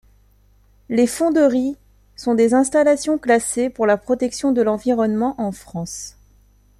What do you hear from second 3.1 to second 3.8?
classées